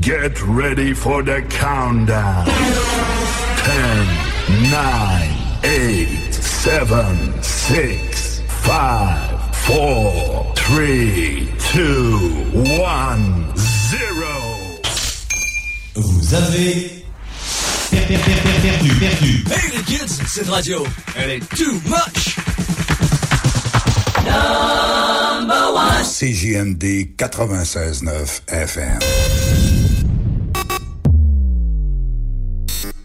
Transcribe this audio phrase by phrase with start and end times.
[0.00, 2.46] Get ready for the countdown.
[2.46, 4.06] 10,
[4.70, 5.30] 9,
[5.62, 12.50] 8, 7, 6, 5, 4, 3, 2,
[12.82, 14.26] 1, 0.
[15.94, 17.04] Vous avez
[17.90, 19.44] per- per- per- per- perdu, perdu.
[19.52, 20.84] Hey les kids, cette radio,
[21.16, 22.36] elle est too much.
[24.24, 26.02] Number one.
[26.04, 28.98] CJMD 96.9 FM.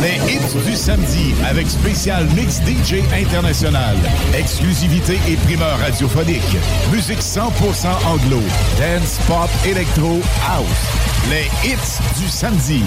[0.00, 3.96] Les hits du samedi avec spécial mix DJ international.
[4.34, 6.56] Exclusivité et primeur radiophonique.
[6.90, 8.40] Musique 100% anglo.
[8.78, 11.28] Dance, pop, électro, house.
[11.28, 12.82] Les hits du samedi.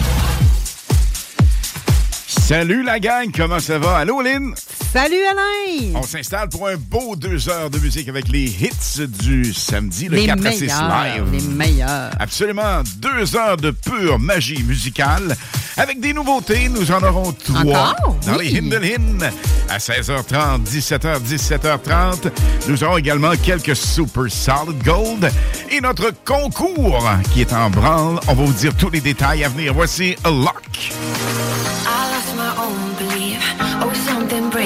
[2.45, 3.97] Salut la gang, comment ça va?
[3.99, 4.53] Allô Lynn?
[4.91, 5.93] Salut Alain!
[5.95, 10.17] On s'installe pour un beau deux heures de musique avec les hits du samedi, le
[10.17, 11.31] les 4 à 6 meilleurs, live.
[11.31, 12.11] les meilleurs.
[12.19, 15.35] Absolument, deux heures de pure magie musicale.
[15.77, 18.17] Avec des nouveautés, nous en aurons trois Encore?
[18.27, 18.49] dans Oui.
[18.51, 19.29] les Hindle Hin
[19.69, 22.29] à 16h30, 17h, 17h30.
[22.67, 25.31] Nous aurons également quelques Super Solid Gold
[25.71, 28.19] et notre concours qui est en branle.
[28.27, 29.73] On va vous dire tous les détails à venir.
[29.73, 30.91] Voici A Lock.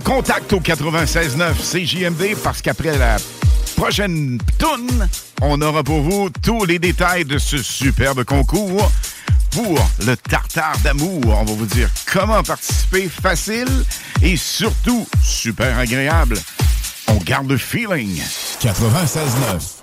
[0.00, 3.16] contact au 96.9 CJMD parce qu'après la
[3.76, 5.08] prochaine toune,
[5.40, 8.90] on aura pour vous tous les détails de ce superbe concours
[9.50, 11.22] pour le tartare d'amour.
[11.26, 13.68] On va vous dire comment participer facile
[14.22, 16.38] et surtout super agréable.
[17.08, 18.20] On garde le feeling.
[18.60, 19.77] 96.9.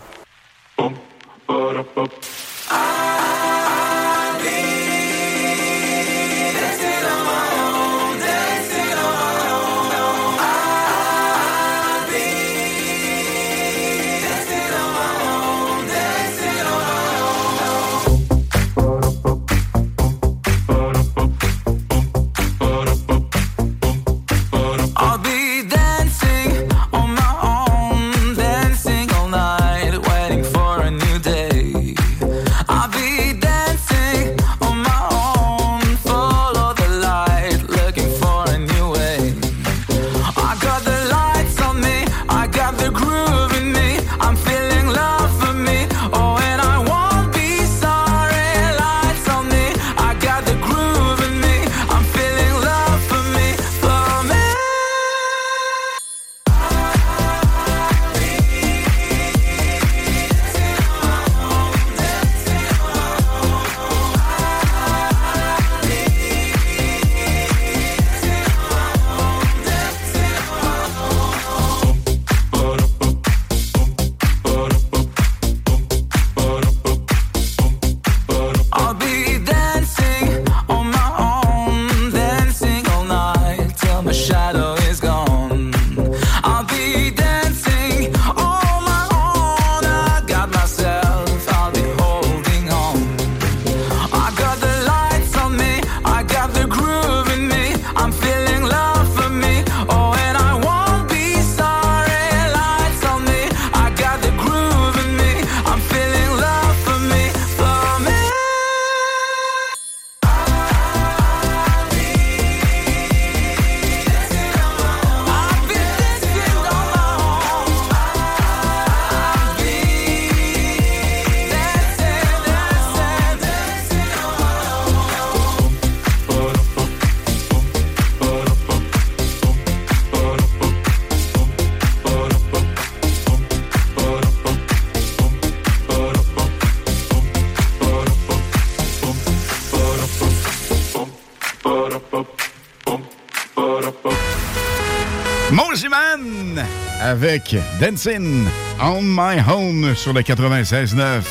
[147.15, 148.44] avec Dancing
[148.81, 151.22] on My Home sur le 96.9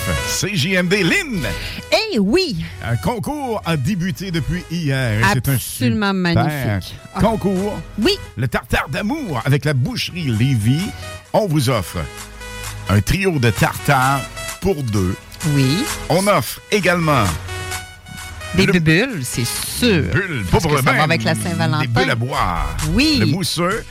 [0.40, 1.42] CJMD Lynn.
[1.92, 2.56] Eh oui!
[2.82, 5.20] Un concours a débuté depuis hier.
[5.34, 6.94] C'est un Absolument super magnifique.
[7.14, 7.20] Ah.
[7.20, 7.78] Concours.
[7.98, 8.12] Oui.
[8.38, 10.88] Le tartare d'amour avec la boucherie Lévis.
[11.34, 11.98] On vous offre
[12.88, 14.22] un trio de tartare
[14.62, 15.14] pour deux.
[15.48, 15.84] Oui.
[16.08, 17.24] On offre également
[18.54, 20.04] Des bulles, c'est sûr.
[20.14, 21.82] bulles, pas vraiment, va avec la Saint-Valentin.
[21.82, 22.74] Des bulles à boire.
[22.94, 23.18] Oui.
[23.20, 23.84] Le mousseux.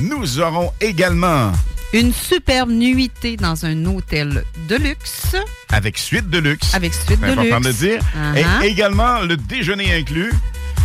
[0.00, 1.52] Nous aurons également
[1.92, 5.36] Une superbe nuitée dans un hôtel de luxe.
[5.72, 6.74] avec suite de luxe.
[6.74, 7.66] Avec suite de important luxe.
[7.66, 8.00] de dire.
[8.34, 8.64] Uh-huh.
[8.64, 10.32] Et également le déjeuner inclus.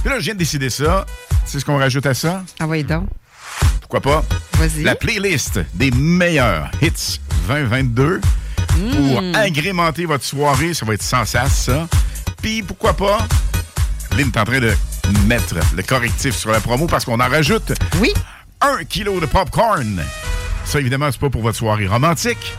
[0.02, 1.06] Puis là, je viens de décider ça.
[1.46, 2.44] C'est ce qu'on rajoute à ça?
[2.60, 3.08] Ah oui, donc.
[3.82, 4.24] Pourquoi pas?
[4.54, 4.84] Vas-y.
[4.84, 8.22] La playlist des meilleurs hits 2022
[8.92, 9.36] pour Mm.
[9.36, 10.74] agrémenter votre soirée.
[10.74, 11.88] Ça va être sans sas, ça.
[12.42, 13.28] Puis pourquoi pas?
[14.18, 14.74] Lynn est en train de
[15.28, 17.74] mettre le correctif sur la promo parce qu'on en rajoute.
[18.00, 18.14] Oui.
[18.62, 20.02] Un kilo de popcorn.
[20.66, 22.54] Ça, évidemment, c'est pas pour votre soirée romantique.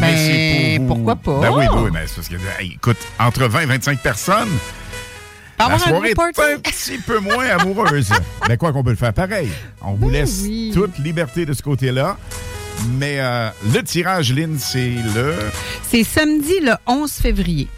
[0.00, 1.04] Mais Ben, c'est pour vous.
[1.04, 1.40] pourquoi pas?
[1.40, 4.48] Ben oui, oui, mais c'est parce que, hey, écoute, entre 20 et 25 personnes,
[5.58, 8.10] la un soirée gros est un petit peu moins amoureuse.
[8.48, 9.48] Mais quoi qu'on peut le faire pareil?
[9.80, 10.70] On vous laisse Ben oui.
[10.74, 12.18] toute liberté de ce côté-là.
[12.98, 15.34] Mais euh, le tirage, Lynn, c'est le...
[15.88, 17.68] C'est samedi le 11 février.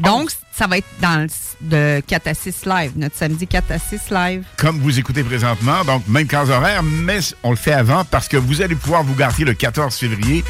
[0.00, 1.28] Donc, ça va être dans le,
[1.62, 4.44] de 4 à 6 live, notre samedi 4 à 6 live.
[4.56, 8.36] Comme vous écoutez présentement, donc même case horaire, mais on le fait avant parce que
[8.36, 10.44] vous allez pouvoir vous garder le 14 février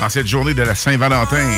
[0.00, 1.48] en cette journée de la Saint-Valentin.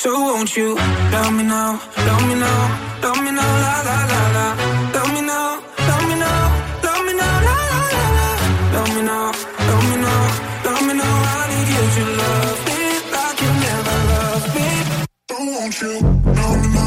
[0.00, 1.72] So won't you love me now,
[2.06, 4.46] love me now, love me now, la la la la,
[4.94, 6.42] love me now, love me now,
[6.84, 8.28] love me now, la la la la,
[8.74, 9.32] love me now,
[9.68, 10.22] love me now,
[10.66, 14.68] love me now, I need you to love me like you never loved me.
[15.28, 15.94] So won't you
[16.38, 16.77] love me now,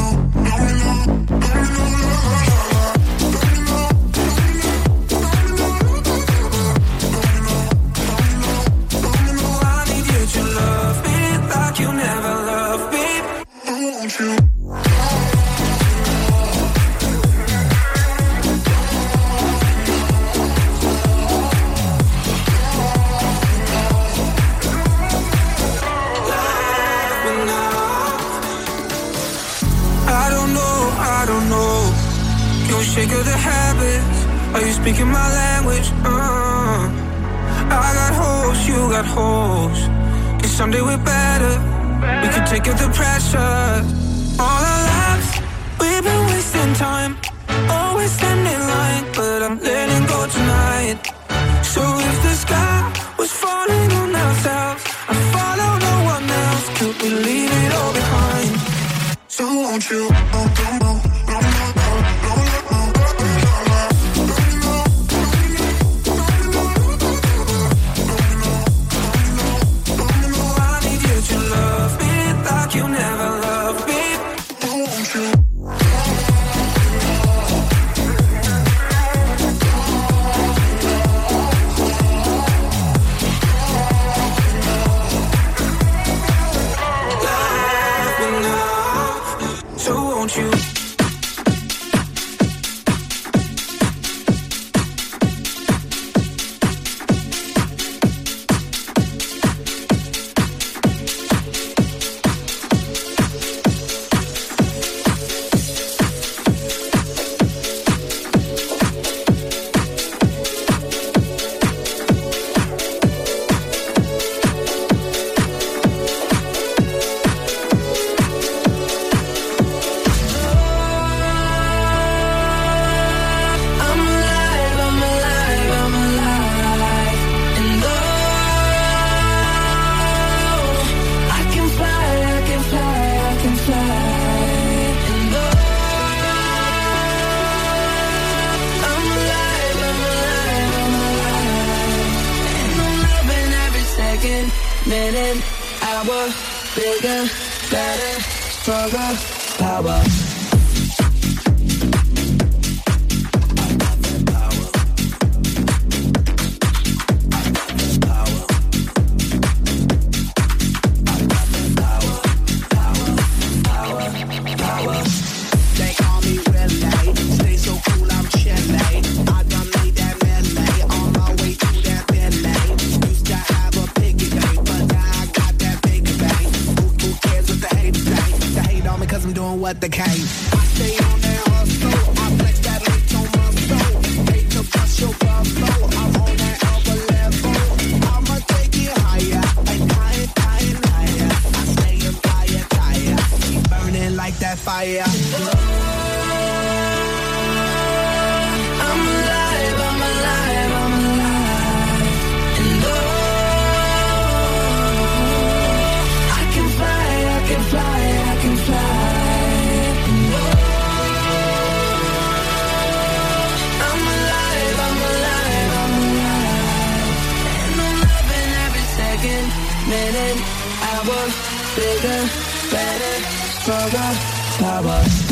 [221.74, 222.28] bigger,
[222.70, 223.22] better,
[223.60, 224.10] stronger,
[224.58, 225.31] power.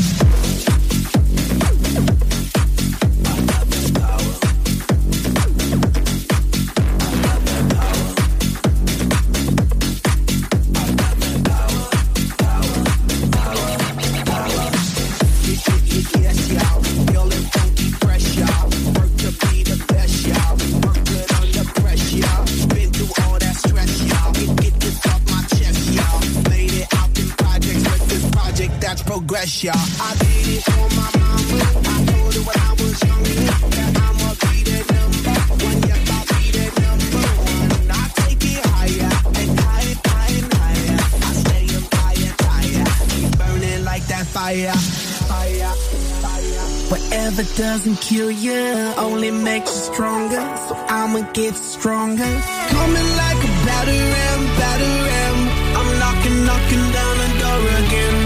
[47.60, 48.62] doesn't kill you,
[48.96, 50.42] only makes you stronger.
[50.66, 52.32] So I'ma get stronger.
[52.74, 55.38] Coming like a battering, battering.
[55.78, 58.19] I'm knocking, knocking down the door again.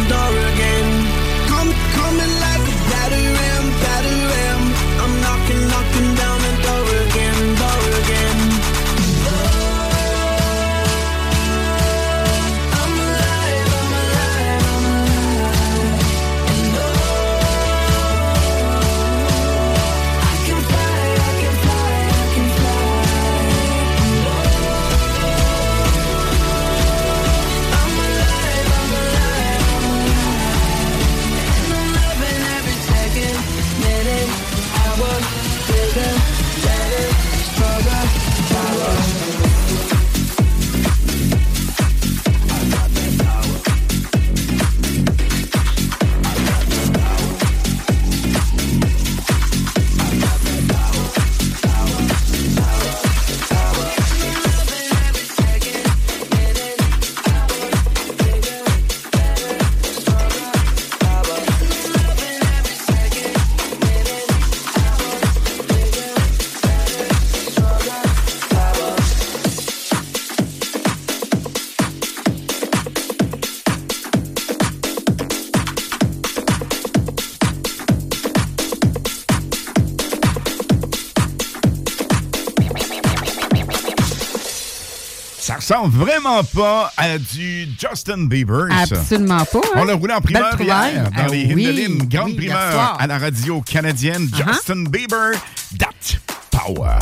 [85.73, 88.66] Ressemble vraiment pas à du Justin Bieber.
[88.87, 88.97] ça.
[88.97, 89.59] Absolument pas.
[89.59, 89.71] hein?
[89.76, 92.02] On l'a roulé en primeur hier dans Ah les oui, Hindelines.
[92.09, 94.26] Grande oui, primeur à la radio canadienne.
[94.26, 94.52] Uh-huh.
[94.52, 95.33] Justin Bieber,
[95.78, 96.18] That
[96.50, 96.99] Power.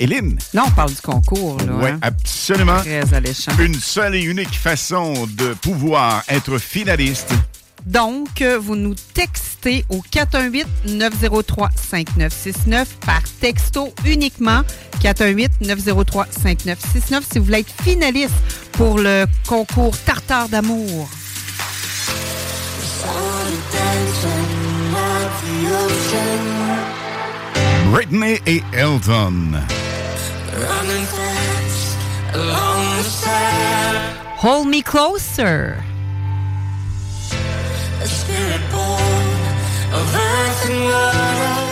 [0.00, 0.38] Hélène.
[0.54, 1.58] Là, on parle du concours.
[1.58, 1.98] Là, Oui, hein?
[2.02, 2.78] absolument.
[2.80, 3.50] Très alléchant.
[3.58, 7.32] Une seule et unique façon de pouvoir être finaliste.
[7.84, 14.62] Donc, euh, vous nous textez au 418-903-5969 par texto uniquement.
[15.00, 18.34] 418-903-5969 si vous voulez être finaliste
[18.72, 21.08] pour le concours Tartare d'amour.
[27.90, 29.52] Britney et Elton.
[34.40, 35.82] Hold Me Closer.
[38.00, 39.26] A spirit born
[39.92, 41.67] of earth and water.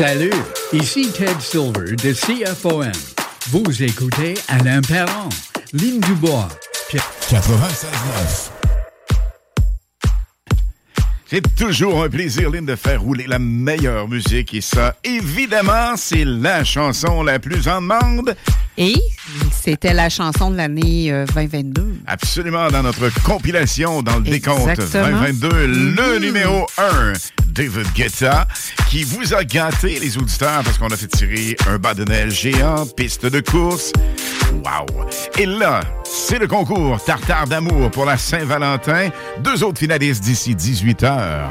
[0.00, 0.32] Salut,
[0.72, 2.90] ici Ted Silver de CFOM.
[3.50, 5.28] Vous écoutez Alain Perron,
[5.74, 6.48] Ligne Dubois,
[6.88, 8.50] Pierre 96.9.
[11.26, 14.54] C'est toujours un plaisir, Lynn, de faire rouler la meilleure musique.
[14.54, 18.34] Et ça, évidemment, c'est la chanson la plus en demande.
[18.82, 18.94] Et
[19.52, 21.96] c'était la chanson de l'année euh, 2022.
[22.06, 25.20] Absolument, dans notre compilation, dans le décompte Exactement.
[25.20, 26.18] 2022, le Mhm.
[26.24, 27.12] numéro 1,
[27.48, 28.48] David Guetta,
[28.88, 32.40] qui vous a gâté, les auditeurs, parce qu'on a fait tirer un bas de neige
[32.40, 33.92] géant, piste de course.
[34.64, 34.86] Wow!
[35.38, 39.10] Et là, c'est le concours Tartare d'amour pour la Saint-Valentin.
[39.44, 41.50] Deux autres finalistes d'ici 18 heures.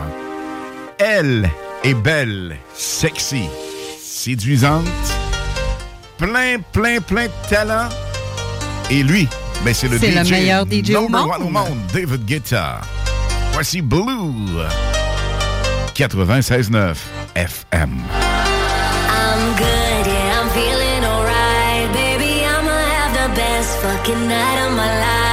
[0.97, 1.47] Elle
[1.83, 3.43] est belle, sexy,
[4.03, 4.83] séduisante,
[6.19, 7.89] plein, plein, plein de talent.
[8.91, 9.27] Et lui,
[9.63, 11.31] ben c'est le C'est le DJ meilleur DJ au monde.
[11.39, 12.81] au monde, David Guetta.
[13.53, 14.61] Voici Blue,
[15.95, 16.95] 96.9
[17.35, 17.89] FM.
[19.11, 21.91] I'm good, yeah, I'm feeling alright.
[21.93, 25.28] Baby, I'ma have the best fucking night of my life.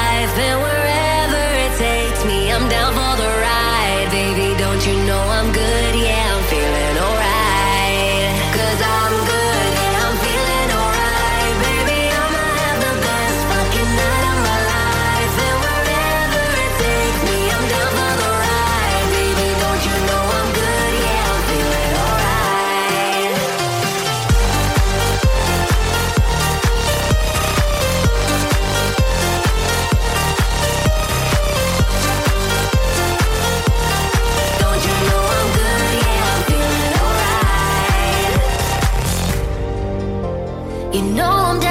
[40.96, 41.65] You know I'm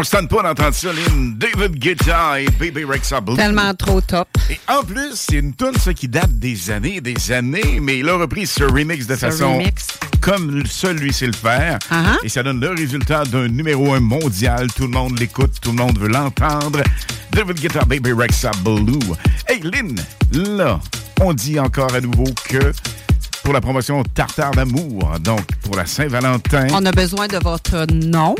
[0.00, 1.36] On se tente pas d'entendre ça, Lynn.
[1.36, 3.36] David Guetta et Baby Rexa Blue.
[3.36, 4.28] Tellement trop top.
[4.48, 7.98] Et en plus, c'est une tune ça qui date des années et des années, mais
[7.98, 9.88] il a repris ce remix de Ce façon remix.
[10.22, 11.78] comme seul lui sait le faire.
[11.90, 12.16] Uh-huh.
[12.24, 14.68] Et ça donne le résultat d'un numéro un mondial.
[14.74, 16.80] Tout le monde l'écoute, tout le monde veut l'entendre.
[17.32, 18.98] David Guetta, Baby Rexa Blue.
[19.48, 19.94] Hey Lynn,
[20.32, 20.80] là,
[21.20, 22.72] on dit encore à nouveau que
[23.42, 28.34] pour la promotion Tartare d'amour, donc pour la Saint-Valentin, On a besoin de votre nom.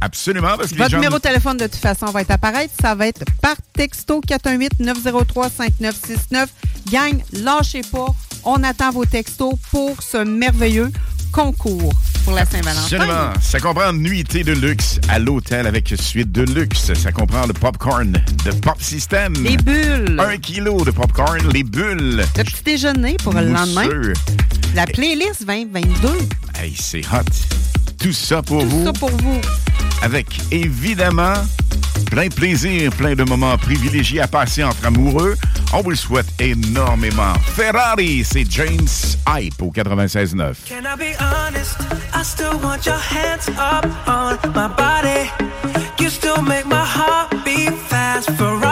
[0.00, 0.96] Absolument, parce que les Votre gens...
[0.98, 2.72] numéro de téléphone, de toute façon, va être apparaître.
[2.80, 6.46] Ça va être par texto 418-903-5969.
[6.90, 8.06] Gang, lâchez pas.
[8.44, 10.90] On attend vos textos pour ce merveilleux
[11.32, 11.92] concours.
[12.24, 12.80] pour la Saint-Valentin.
[12.96, 13.32] Absolument.
[13.42, 16.92] Ça comprend nuitée de luxe à l'hôtel avec suite de luxe.
[16.94, 18.12] Ça comprend le popcorn
[18.44, 19.34] de Pop System.
[19.42, 20.18] Les bulles.
[20.18, 22.24] Un kilo de popcorn, les bulles.
[22.36, 23.88] Le petit déjeuner pour le lendemain.
[24.74, 26.08] La playlist 2022.
[26.58, 27.18] Hey, c'est hot.
[27.98, 28.84] Tout ça pour Tout vous.
[28.86, 29.40] ça pour vous.
[30.02, 31.34] Avec évidemment
[32.10, 35.36] plein de plaisir, plein de moments privilégiés à passer entre amoureux.
[35.72, 37.34] On vous le souhaite énormément.
[37.54, 38.88] Ferrari, c'est James
[39.28, 40.54] Hype au 96.9.
[40.68, 41.78] Can I be honest?
[42.14, 45.30] I still want your hands up on my body.
[45.98, 48.30] You still make my heart beat fast.
[48.32, 48.65] Ferrari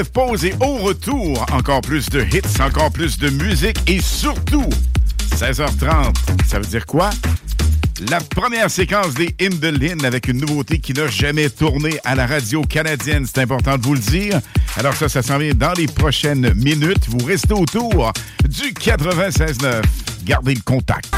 [0.00, 4.68] brève pause et au retour, encore plus de hits, encore plus de musique et surtout,
[5.36, 6.14] 16h30.
[6.46, 7.10] Ça veut dire quoi?
[8.08, 12.14] La première séquence des In the Lin avec une nouveauté qui n'a jamais tourné à
[12.14, 13.26] la radio canadienne.
[13.26, 14.40] C'est important de vous le dire.
[14.76, 17.06] Alors ça, ça s'en vient dans les prochaines minutes.
[17.08, 18.12] Vous restez autour
[18.48, 19.82] du 96.9.
[20.24, 21.10] Gardez le contact.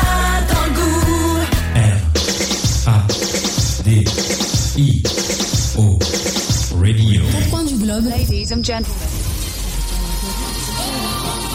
[6.83, 7.72] Radio.
[7.93, 8.07] Globe.
[8.07, 8.97] Ladies and gentlemen.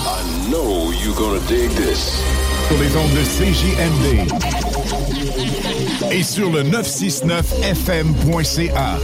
[0.06, 0.22] I
[0.52, 2.22] know you're gonna dig this.
[2.68, 4.28] Sur les ondes de CJMD
[6.12, 9.00] et sur le 969fm.ca.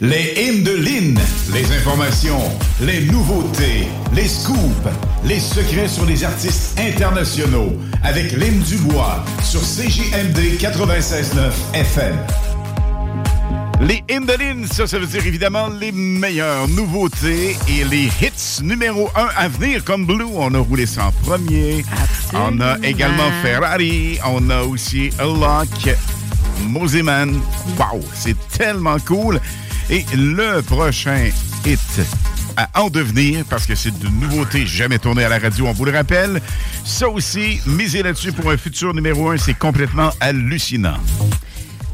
[0.00, 1.16] Les hymnes de Lynn,
[1.52, 2.42] les informations,
[2.80, 4.88] les nouveautés, les scoops,
[5.24, 12.16] les secrets sur les artistes internationaux avec Lynn Dubois sur CJMD 96.9 FM.
[13.86, 19.28] Les Lynn, ça, ça veut dire évidemment les meilleures nouveautés et les hits numéro un
[19.36, 20.24] à venir comme Blue.
[20.24, 21.84] On a roulé ça en premier.
[22.32, 24.18] On a également Ferrari.
[24.24, 25.94] On a aussi A Lock,
[26.66, 27.38] Moseman.
[27.78, 29.38] Wow, c'est tellement cool.
[29.90, 31.28] Et le prochain
[31.66, 32.00] hit
[32.56, 35.84] à en devenir, parce que c'est de nouveautés jamais tournées à la radio, on vous
[35.84, 36.40] le rappelle.
[36.84, 40.96] Ça aussi, miser là-dessus pour un futur numéro un, c'est complètement hallucinant.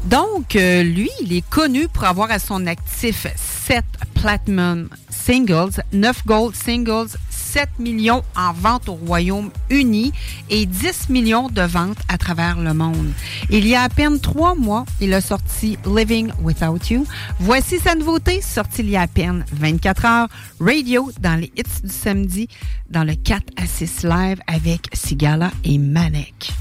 [0.05, 3.83] Donc, euh, lui, il est connu pour avoir à son actif 7
[4.15, 10.13] Platinum Singles, 9 Gold Singles, 7 millions en vente au Royaume-Uni
[10.49, 13.11] et 10 millions de ventes à travers le monde.
[13.49, 17.05] Il y a à peine trois mois, il a sorti Living Without You.
[17.39, 20.27] Voici sa nouveauté, sortie il y a à peine 24 heures,
[20.59, 22.47] Radio dans les hits du samedi,
[22.89, 26.51] dans le 4 à 6 live avec Sigala et Manek.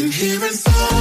[0.00, 0.99] Been hearing songs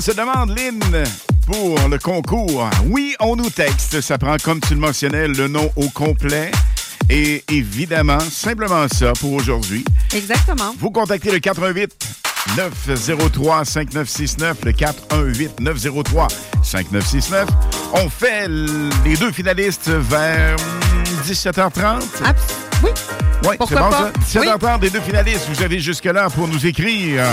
[0.00, 1.04] Gens se demandent, Lynn,
[1.46, 2.70] pour le concours.
[2.86, 4.00] Oui, on nous texte.
[4.00, 6.50] Ça prend, comme tu le mentionnais, le nom au complet.
[7.10, 9.84] Et évidemment, simplement ça pour aujourd'hui.
[10.14, 10.74] Exactement.
[10.78, 11.92] Vous contactez le 88
[12.56, 16.28] 903 5969, le 418 903
[16.62, 17.48] 5969.
[17.92, 18.48] On fait
[19.04, 22.00] les deux finalistes vers hum, 17h30.
[22.84, 22.90] oui.
[23.42, 24.12] Oui, c'est bon pas?
[24.24, 24.40] ça?
[24.40, 25.46] 17h30 des deux finalistes.
[25.52, 27.24] Vous avez jusque-là pour nous écrire.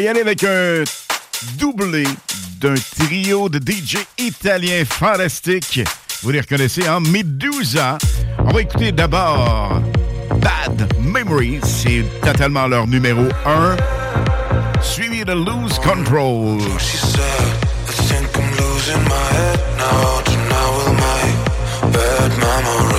[0.00, 0.82] Va y aller avec un
[1.58, 2.04] doublé
[2.58, 5.80] d'un trio de DJ italiens fantastiques.
[6.22, 7.00] Vous les reconnaissez, hein?
[7.00, 7.98] Medusa.
[8.38, 9.82] On va écouter d'abord
[10.36, 11.60] Bad Memories.
[11.64, 13.76] C'est totalement leur numéro 1.
[14.80, 16.58] Suivi de Lose Control.
[21.92, 22.90] Bad memories.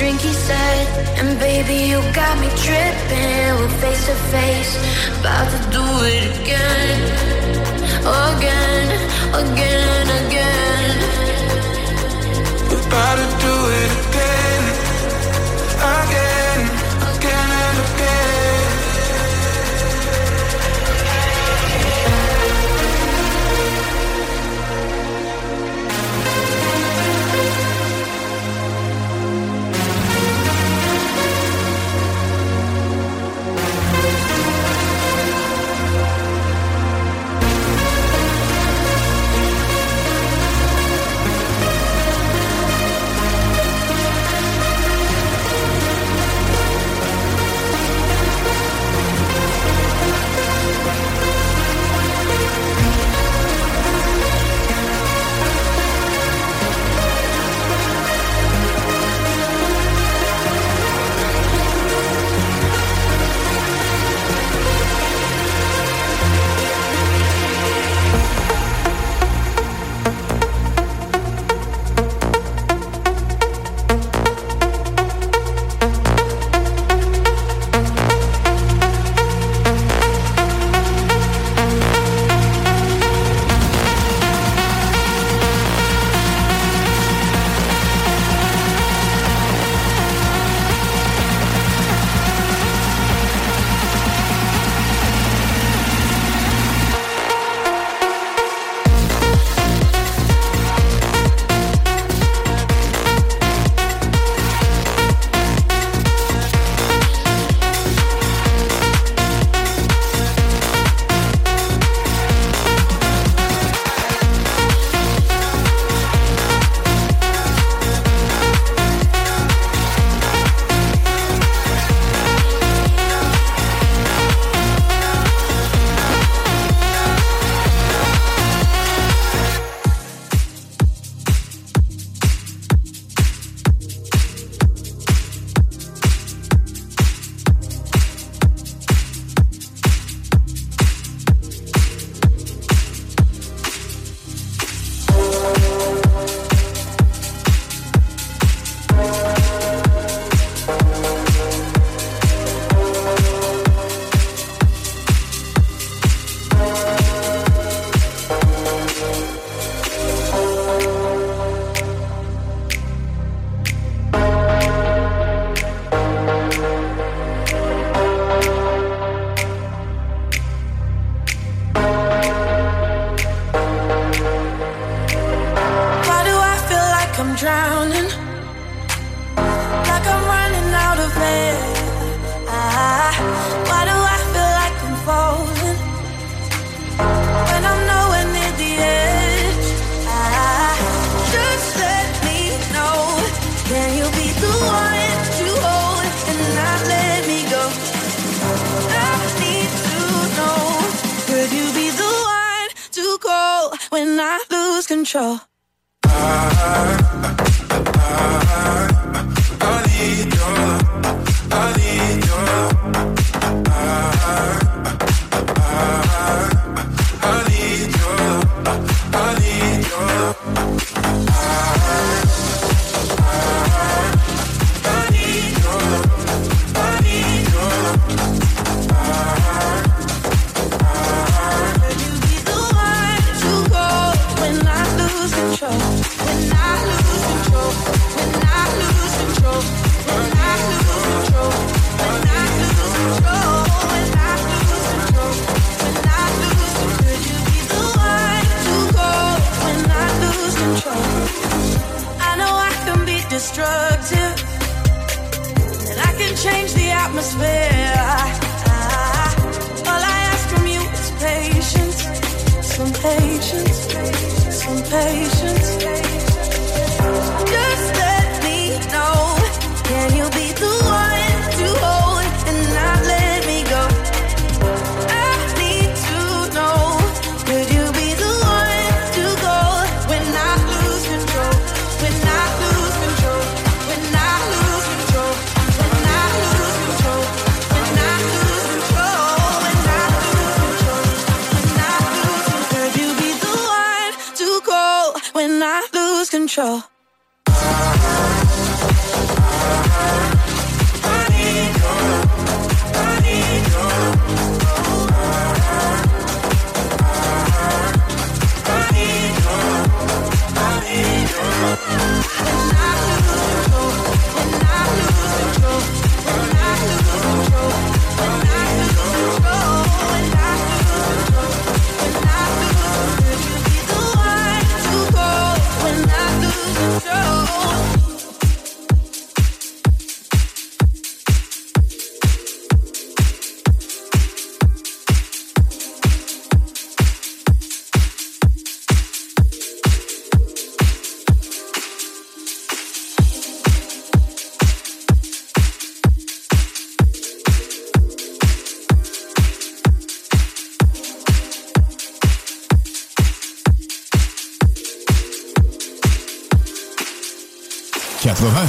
[0.00, 0.86] Drink, he said.
[1.18, 3.48] And baby, you got me tripping.
[3.58, 4.72] We're face to face,
[5.20, 5.84] about to do
[6.14, 7.00] it again.
[8.30, 8.88] Again,
[9.42, 10.96] again, again.
[12.68, 14.10] We're about to do it again.
[14.10, 14.39] Again.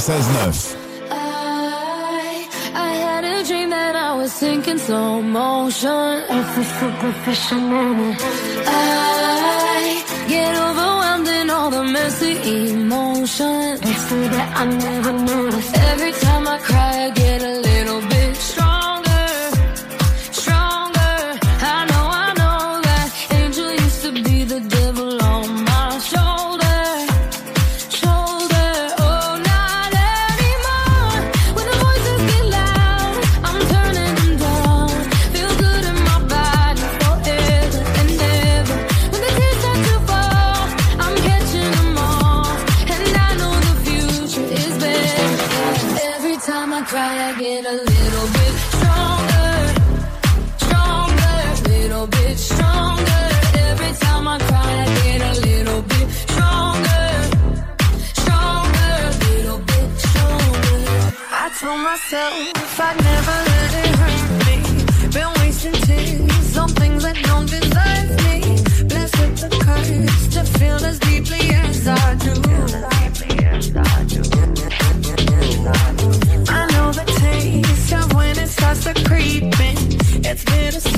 [0.02, 0.82] 96.9.
[4.16, 6.24] was sinking slow motion.
[6.28, 8.16] It's a superficial moment.
[8.66, 12.32] I get overwhelmed in all the messy
[12.70, 13.80] emotions.
[13.82, 15.12] It's true that I never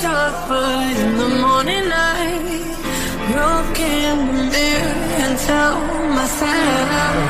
[0.00, 0.68] suffer
[1.02, 2.40] in the morning light.
[3.36, 4.94] Look in the mirror
[5.24, 5.78] and tell
[6.16, 7.29] myself.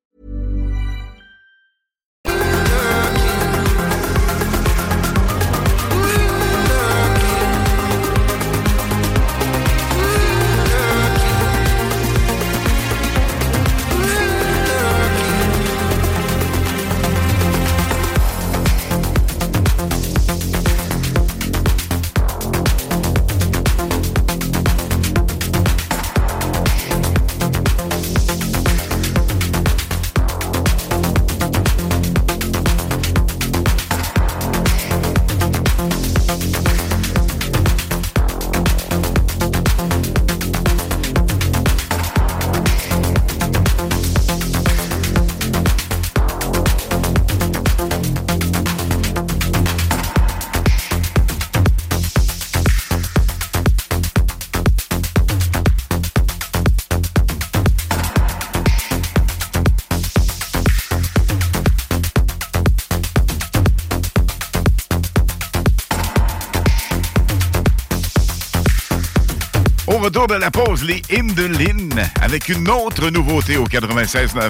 [70.35, 74.49] De la pause, les hymnes de Lynn, avec une autre nouveauté au 96.9.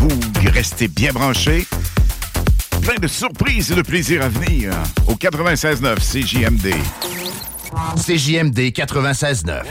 [0.00, 0.08] Vous
[0.52, 1.66] restez bien branchés.
[2.80, 4.72] Plein de surprises et de plaisir à venir
[5.06, 6.74] au 96.9 CJMD.
[7.96, 9.62] CJMD 96.9.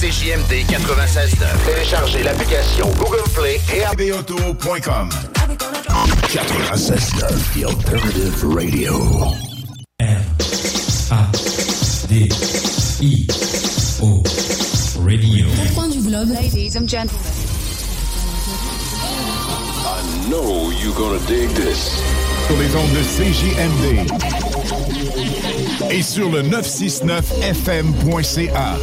[0.00, 1.46] CJMD 96.9.
[1.66, 5.10] Téléchargez l'application Google Play et abauto.com.
[6.28, 7.20] 96.9,
[7.54, 9.34] The Alternative Radio.
[12.08, 12.28] D
[13.00, 13.39] I
[15.10, 15.46] Radio.
[15.74, 16.30] Coins du globe.
[16.30, 17.20] Ladies and gentlemen.
[19.84, 22.00] I know you're gonna dig this.
[22.46, 24.06] Sur les ondes de CJMD
[25.90, 28.76] et sur le 969fm.ca.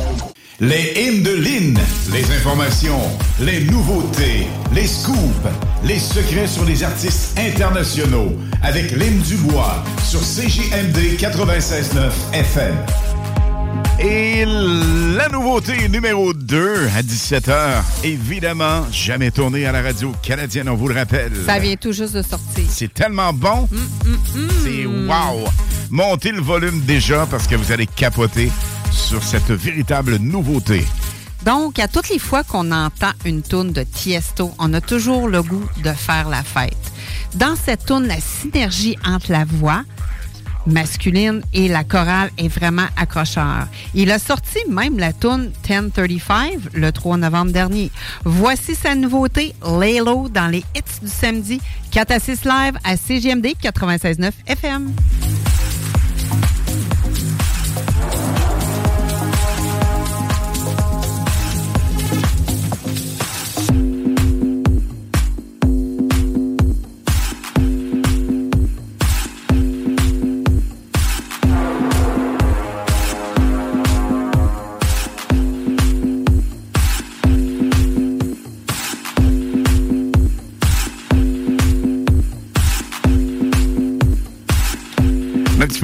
[0.59, 1.79] Les hymnes de Lynn,
[2.11, 2.99] les informations,
[3.39, 5.47] les nouveautés, les scoops,
[5.85, 12.75] les secrets sur les artistes internationaux avec Lynn Dubois sur CJMD 96.9 FM.
[13.99, 20.75] Et la nouveauté numéro 2 à 17h, évidemment, jamais tourné à la radio canadienne, on
[20.75, 21.31] vous le rappelle.
[21.47, 22.63] Ça vient tout juste de sortir.
[22.69, 23.67] C'est tellement bon.
[24.63, 25.49] C'est wow.
[25.89, 28.51] Montez le volume déjà parce que vous allez capoter
[28.91, 30.85] sur cette véritable nouveauté.
[31.43, 35.41] Donc, à toutes les fois qu'on entend une tourne de Tiesto, on a toujours le
[35.41, 36.77] goût de faire la fête.
[37.33, 39.83] Dans cette tourne, la synergie entre la voix
[40.67, 43.67] masculine et la chorale est vraiment accrocheur.
[43.93, 47.91] Il a sorti même la tourne 1035 le 3 novembre dernier.
[48.23, 51.61] Voici sa nouveauté, Laylo, dans les hits du samedi,
[51.91, 54.93] 4 à 6 live à CGMD 96.9 FM.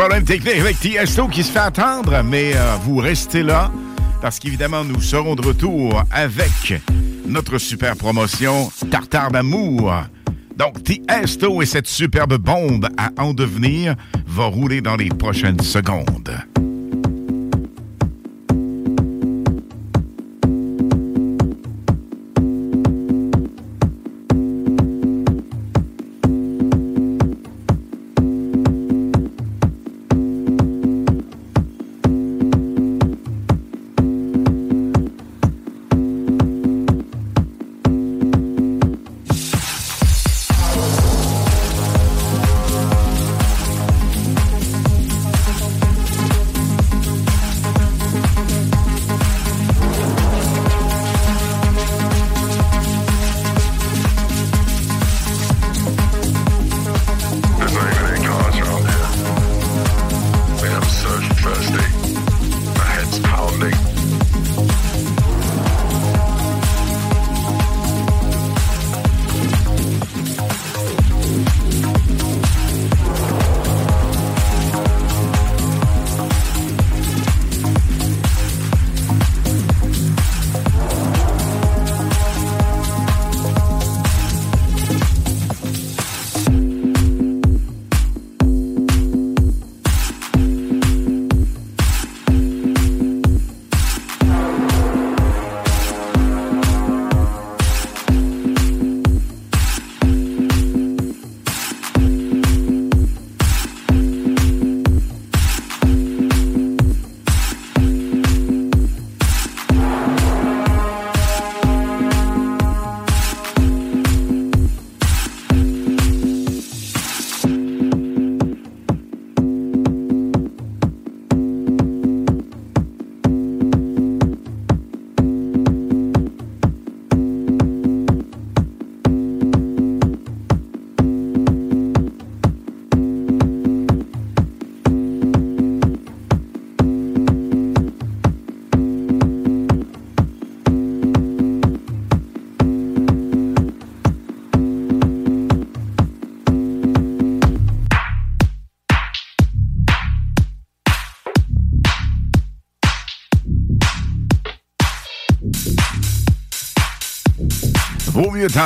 [0.04, 3.72] Problème technique avec Tiesto qui se fait attendre, mais euh, vous restez là
[4.22, 6.74] parce qu'évidemment, nous serons de retour avec
[7.26, 9.94] notre super promotion Tartare d'amour.
[10.58, 13.96] Donc, Tiesto et cette superbe bombe à en devenir
[14.28, 16.38] va rouler dans les prochaines secondes.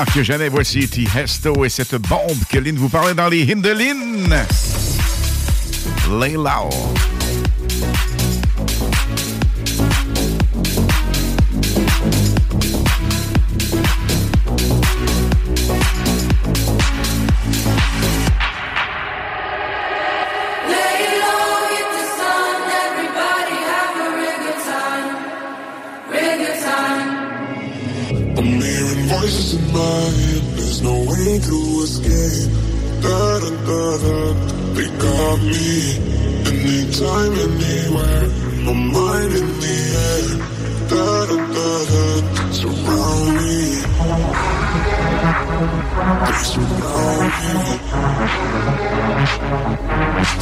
[0.05, 0.49] Que jamais.
[0.49, 4.45] Voici T-Hesto et cette bombe que Lynn vous parlait dans les hymnes de Lynn.
[6.19, 6.37] Lay.
[35.37, 35.97] Got me.
[36.47, 38.27] Anytime, anywhere,
[38.63, 40.27] my mind in the air.
[40.89, 42.03] Da da da da,
[42.51, 43.55] surround me.
[46.25, 47.53] They surround me.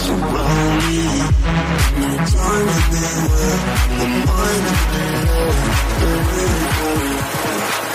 [0.04, 1.00] Surround me.
[1.96, 3.58] Anytime, anywhere,
[3.98, 5.54] my mind in the air.
[6.00, 6.24] They're
[6.76, 7.12] for me.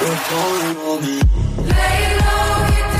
[0.00, 1.16] They're calling on me.
[1.70, 2.99] Lay low,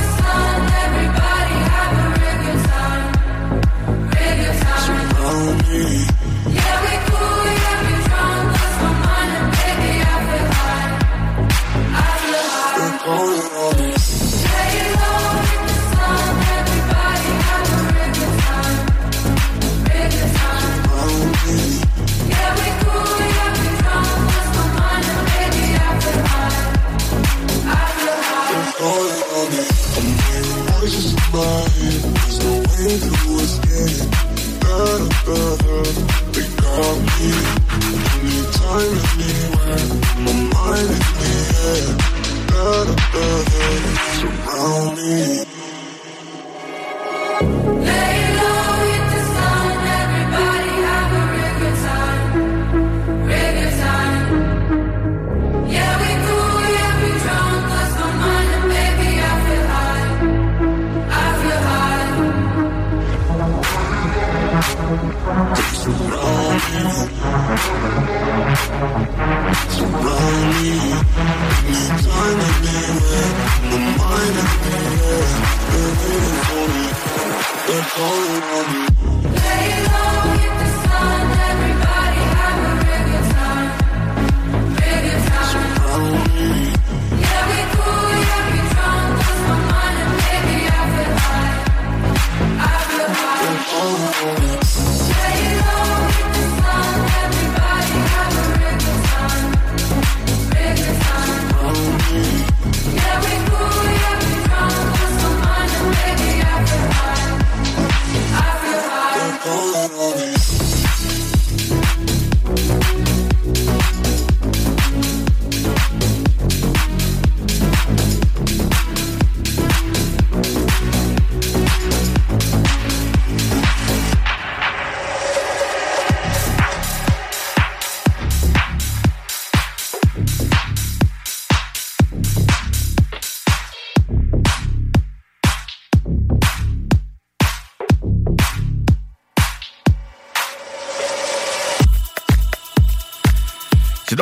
[5.71, 6.20] me.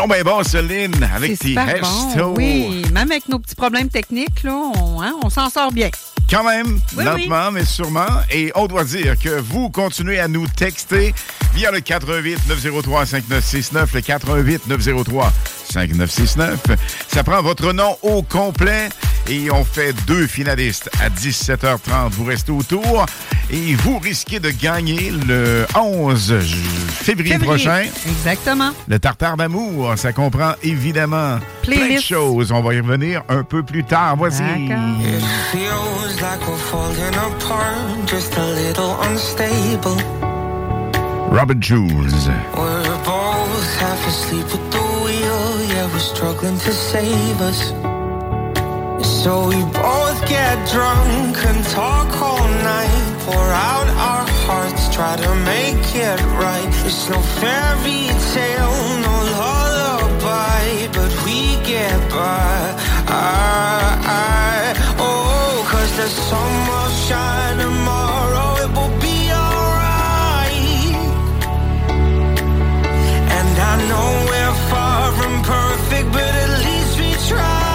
[0.10, 2.34] Bien bon, Céline, avec tes bon.
[2.36, 5.91] Oui, même avec nos petits problèmes techniques, là, on, hein, on s'en sort bien.
[6.28, 8.07] Quand même, Oui, lentement, mais sûrement.
[8.32, 11.14] Et on doit dire que vous continuez à nous texter
[11.53, 15.32] via le 88 903 5969, le 88 903
[15.72, 16.60] 5969.
[17.07, 18.89] Ça prend votre nom au complet
[19.28, 22.10] et on fait deux finalistes à 17h30.
[22.12, 23.05] Vous restez autour
[23.52, 26.56] et vous risquez de gagner le 11 ju-
[26.88, 27.47] février, Février.
[27.47, 27.82] prochain.
[28.08, 28.72] Exactement.
[28.88, 32.08] Le tartare d'amour, ça comprend évidemment plein de Playlist.
[32.08, 32.52] choses.
[32.52, 34.16] On va y revenir un peu plus tard.
[34.18, 34.43] Voici.
[41.32, 42.28] Robert Jules.
[42.56, 47.72] We're both half asleep at the wheel, yeah, we're struggling to save us.
[49.24, 55.32] So we both get drunk and talk all night, pour out our hearts, try to
[55.53, 56.71] make it right.
[56.88, 58.03] It's no fairy
[58.34, 60.65] tale, no lullaby,
[60.97, 61.39] but we
[61.71, 62.57] get by.
[63.07, 63.86] I,
[64.25, 64.59] I,
[64.97, 70.95] oh, cause the sun will shine tomorrow, it will be alright.
[73.38, 77.68] And I know we're far from perfect, but at least we tried.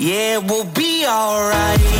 [0.00, 1.99] Yeah, we'll be alright.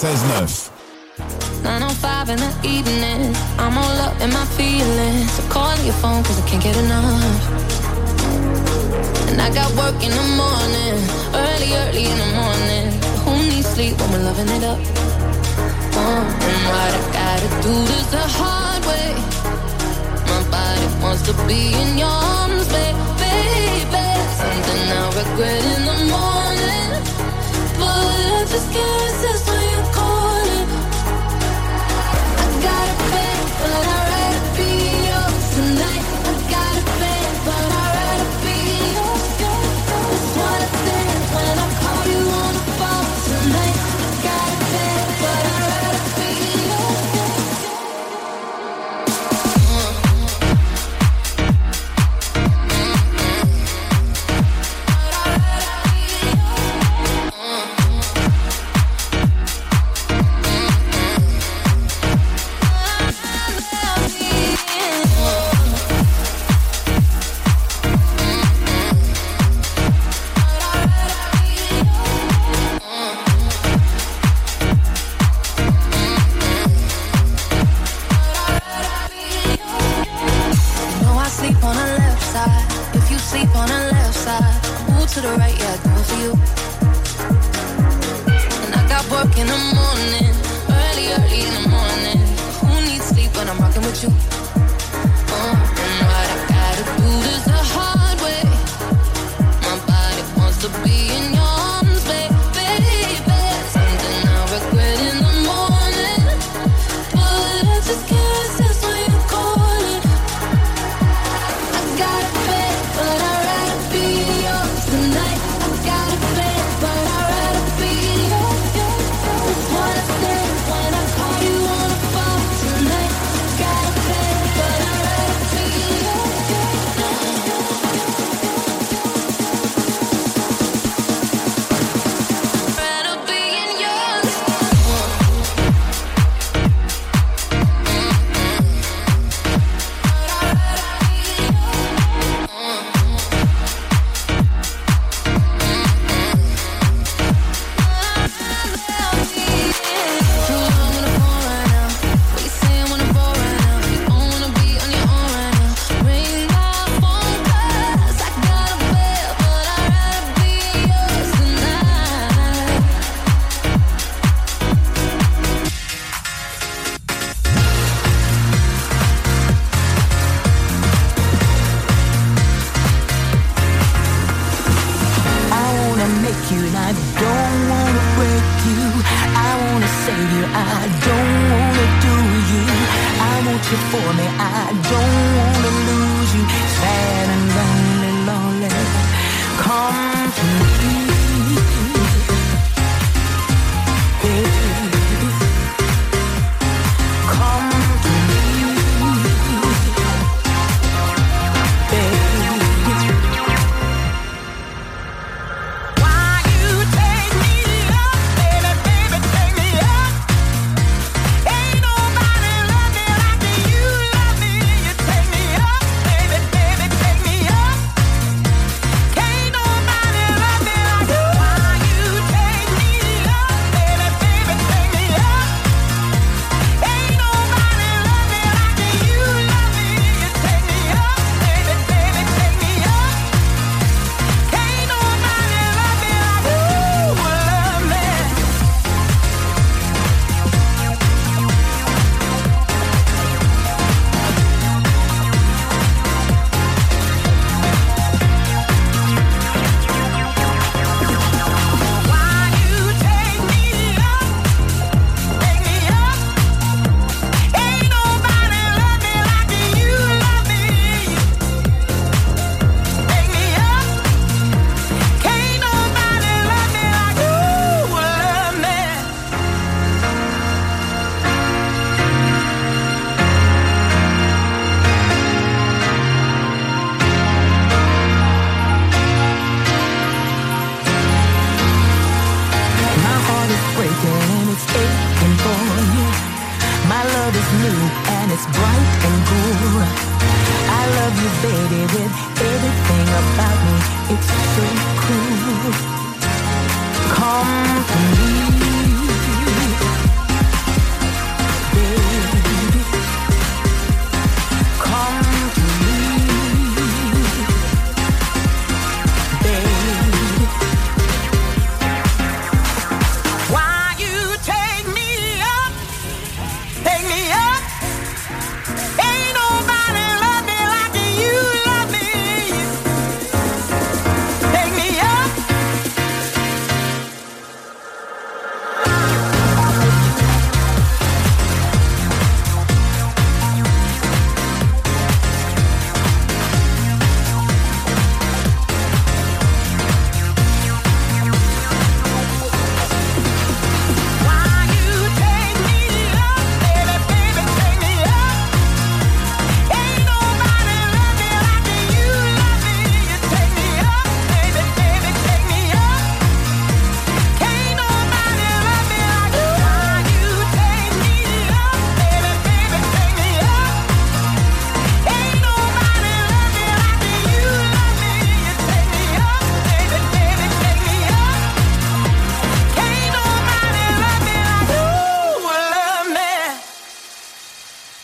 [0.00, 0.69] 96.9.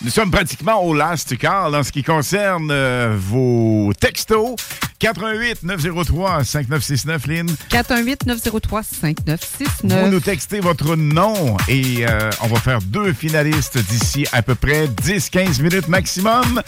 [0.07, 4.55] Nous sommes pratiquement au last call en ce qui concerne euh, vos textos.
[5.01, 7.57] 88 903 5969 Lynn.
[7.71, 10.05] 418 903 5969.
[10.05, 14.55] Vous nous textez votre nom et euh, on va faire deux finalistes d'ici à peu
[14.55, 16.63] près 10-15 minutes maximum.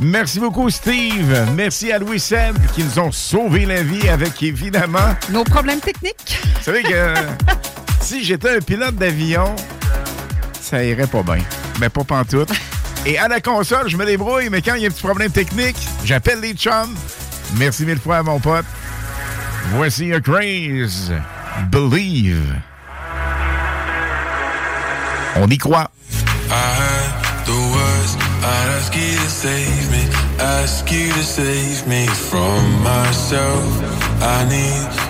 [0.00, 1.48] Merci beaucoup, Steve.
[1.54, 5.14] Merci à Louis Seb qui nous ont sauvé la vie avec évidemment.
[5.28, 6.40] Nos problèmes techniques.
[6.56, 7.14] Vous savez que
[8.00, 9.54] si j'étais un pilote d'avion,
[10.70, 11.42] ça irait pas bien.
[11.80, 12.50] Mais pas pantoute.
[13.06, 15.32] Et à la console, je me débrouille, mais quand il y a un petit problème
[15.32, 16.94] technique, j'appelle les chums.
[17.56, 18.66] Merci mille fois à mon pote.
[19.72, 21.12] Voici A Craze.
[21.70, 22.54] Believe.
[25.36, 25.90] On y croit.
[26.50, 28.16] I heard the words.
[28.42, 34.22] I'd ask you to save me, ask you to save me from myself.
[34.22, 35.09] I need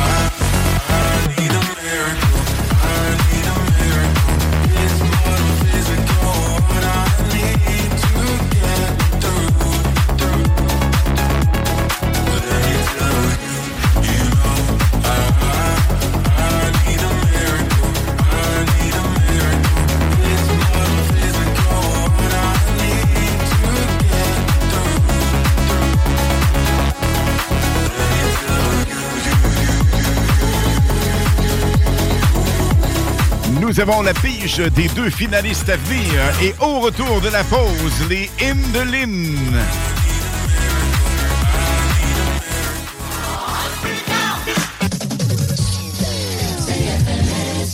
[33.61, 38.07] Nous avons la pige des deux finalistes à venir et au retour de la pause,
[38.09, 39.35] les Indelin.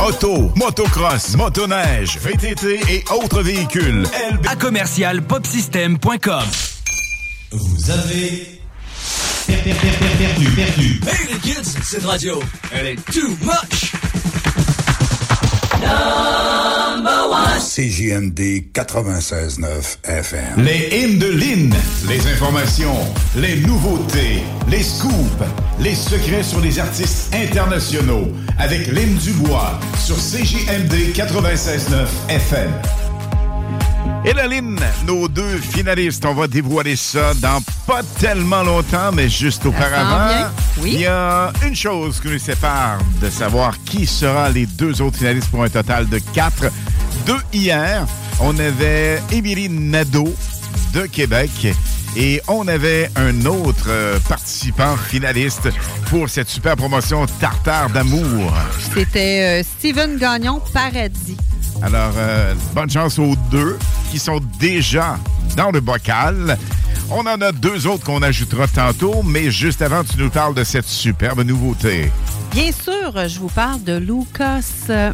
[0.00, 4.04] Auto, motocross, motoneige, VTT et autres véhicules.
[4.48, 6.44] À commercial popsystem.com.
[7.52, 8.60] Vous avez
[9.46, 11.00] per- per- per- per- perdu, perdu.
[11.06, 12.40] Hey les kids, cette radio,
[12.72, 13.92] elle est too much.
[17.80, 20.64] CJMD 96.9 FM.
[20.64, 21.74] Les hymnes de Lynn,
[22.08, 22.96] les informations,
[23.36, 25.44] les nouveautés, les scoops,
[25.78, 32.70] les secrets sur les artistes internationaux avec Lynn Dubois sur CJMD 96.9 FM.
[34.24, 39.28] Et la Lynn, nos deux finalistes, on va dévoiler ça dans pas tellement longtemps, mais
[39.28, 40.48] juste auparavant.
[40.78, 40.92] Oui.
[40.94, 45.18] Il y a une chose qui nous sépare de savoir qui sera les deux autres
[45.18, 46.70] finalistes pour un total de quatre.
[47.26, 48.06] Deux hier,
[48.40, 50.32] on avait Émilie Nadeau
[50.92, 51.50] de Québec
[52.16, 55.68] et on avait un autre euh, participant finaliste
[56.06, 58.52] pour cette super promotion Tartare d'amour.
[58.94, 61.36] C'était euh, Steven Gagnon Paradis.
[61.82, 63.78] Alors, euh, bonne chance aux deux
[64.10, 65.18] qui sont déjà
[65.56, 66.58] dans le bocal.
[67.10, 70.62] On en a deux autres qu'on ajoutera tantôt, mais juste avant, tu nous parles de
[70.62, 72.10] cette superbe nouveauté.
[72.52, 74.62] Bien sûr, je vous parle de Lucas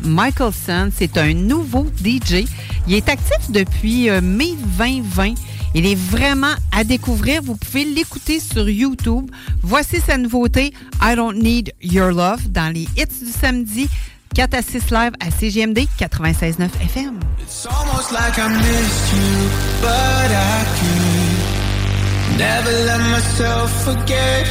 [0.05, 0.91] Michelson.
[0.95, 2.45] C'est un nouveau DJ.
[2.87, 5.35] Il est actif depuis euh, mai 2020.
[5.75, 7.43] Il est vraiment à découvrir.
[7.43, 9.31] Vous pouvez l'écouter sur YouTube.
[9.63, 10.73] Voici sa nouveauté,
[11.03, 13.89] I Don't Need Your Love, dans les hits du samedi,
[14.37, 17.21] 4 à 6 live à CGMD 96.9 FM.
[17.41, 19.49] It's almost like I missed you,
[19.81, 24.47] but I could never let myself forget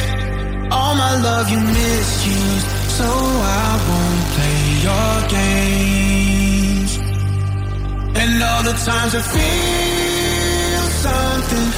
[0.72, 2.66] all my love you misused.
[2.98, 6.98] So I won't play your games.
[8.16, 11.70] And all the times I feel something,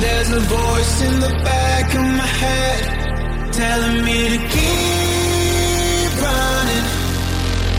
[0.00, 5.13] there's a voice in the back of my head telling me to keep.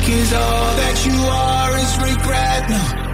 [0.05, 3.04] Cause all that you are is regret.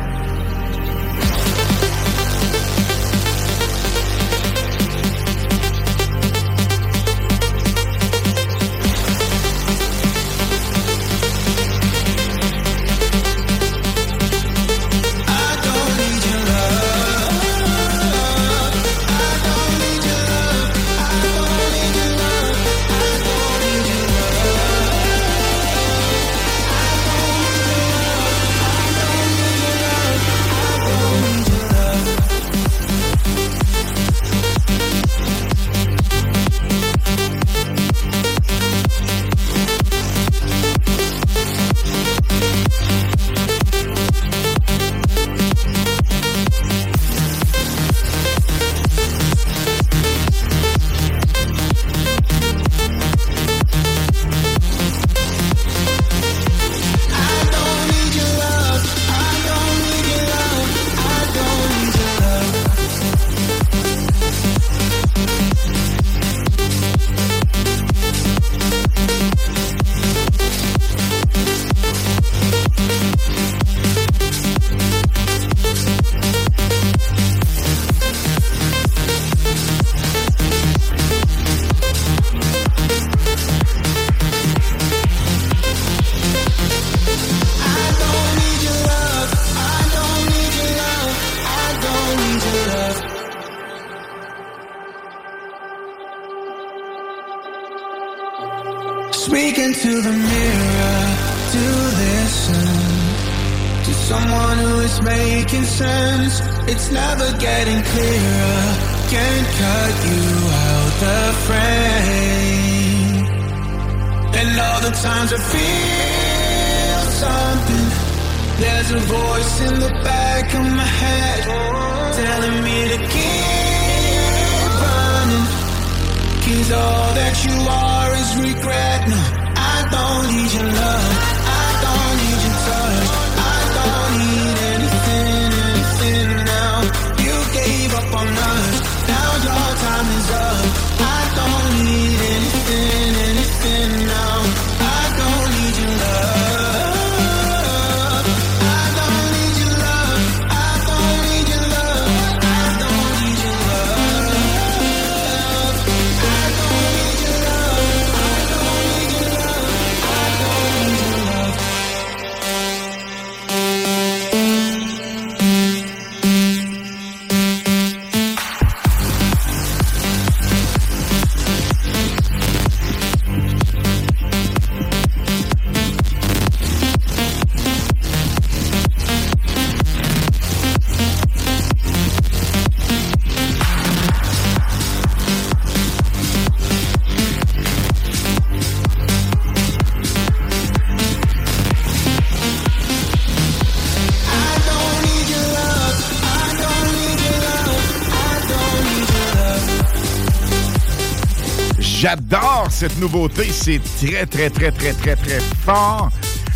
[202.82, 203.48] Cette nouveauté.
[203.54, 206.10] C'est très, très, très, très, très, très fort.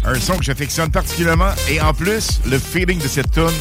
[0.06, 1.52] Un son que j'affectionne particulièrement.
[1.70, 3.52] Et en plus, le feeling de cette tune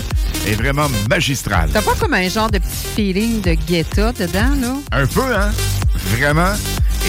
[0.46, 1.68] est vraiment magistral.
[1.74, 4.76] T'as pas comme un genre de petit feeling de Guetta dedans, là?
[4.92, 5.50] Un peu, hein?
[6.16, 6.54] Vraiment.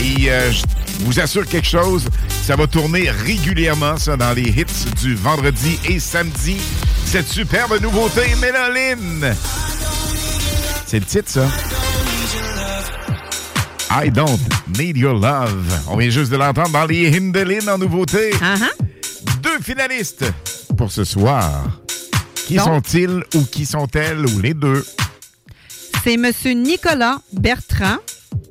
[0.04, 2.04] Et euh, je vous assure quelque chose,
[2.44, 6.58] ça va tourner régulièrement, ça, dans les hits du vendredi et samedi.
[7.06, 9.34] Cette superbe nouveauté, Mélaline.
[10.86, 11.48] C'est le titre, ça.
[13.90, 15.66] I don't need your love.
[15.88, 18.32] On vient juste de l'entendre dans les Hindelines en nouveauté.
[19.42, 20.26] Deux finalistes
[20.78, 21.82] pour ce soir.
[22.48, 24.86] Qui sont-ils ou qui sont-elles ou les deux?
[26.04, 26.32] C'est M.
[26.62, 27.98] Nicolas Bertrand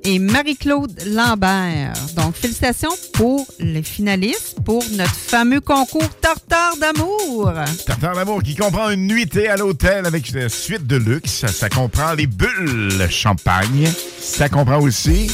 [0.02, 1.94] et Marie-Claude Lambert.
[2.16, 7.52] Donc, félicitations pour les finalistes pour notre fameux concours Tartare d'amour.
[7.86, 11.46] Tartare d'amour qui comprend une nuitée à l'hôtel avec une suite de luxe.
[11.46, 13.88] Ça comprend les bulles champagne.
[14.20, 15.30] Ça comprend aussi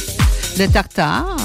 [0.57, 1.37] Le tartare.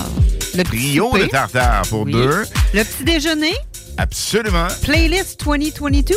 [0.55, 2.13] Le petit trio de tartare pour Oui.
[2.13, 2.45] deux.
[2.75, 3.55] Le petit déjeuner.
[3.99, 4.67] Absolument.
[4.83, 6.15] Playlist 2022.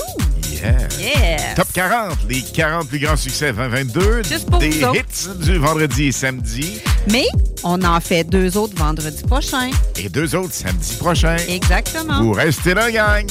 [0.52, 0.74] Yeah.
[1.00, 1.56] Yes.
[1.56, 4.24] Top 40, les 40 plus grands succès 2022.
[4.24, 6.80] Juste pour Des hits du vendredi et samedi.
[7.10, 7.26] Mais
[7.64, 9.70] on en fait deux autres vendredi prochain.
[9.98, 11.38] Et deux autres samedi prochain.
[11.48, 12.22] Exactement.
[12.22, 13.26] Vous restez là, gang.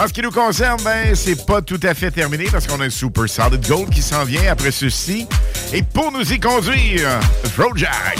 [0.00, 2.84] En ce qui nous concerne, ben, c'est pas tout à fait terminé parce qu'on a
[2.86, 5.26] un Super Solid Gold qui s'en vient après ceci.
[5.72, 7.08] Et pour nous y conduire,
[7.44, 8.18] Afrojack.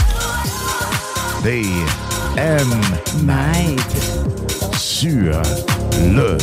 [1.49, 2.67] And
[3.23, 3.81] Night.
[4.77, 5.41] Sur
[6.13, 6.37] le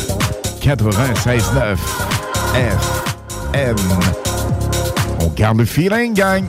[0.61, 1.77] 96.9
[2.55, 3.75] FM.
[5.19, 6.45] On garde le feeling, gang.